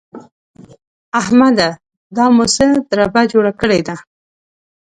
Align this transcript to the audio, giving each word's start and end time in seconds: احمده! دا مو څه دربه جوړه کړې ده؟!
احمده! 1.19 1.69
دا 2.15 2.25
مو 2.35 2.43
څه 2.55 2.65
دربه 2.89 3.21
جوړه 3.31 3.51
کړې 3.61 3.79
ده؟! 3.87 3.95